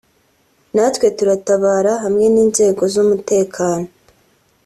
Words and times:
natwe 0.75 1.07
turatabara 1.17 1.93
hamwe 2.03 2.25
n’inzego 2.33 2.81
z’umutekano 2.93 3.87